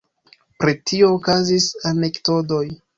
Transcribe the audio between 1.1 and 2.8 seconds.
okazis anekdotoj.